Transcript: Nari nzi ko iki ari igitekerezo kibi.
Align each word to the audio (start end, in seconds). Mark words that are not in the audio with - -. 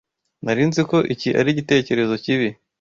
Nari 0.43 0.63
nzi 0.69 0.81
ko 0.89 0.97
iki 1.13 1.29
ari 1.39 1.49
igitekerezo 1.53 2.13
kibi. 2.23 2.49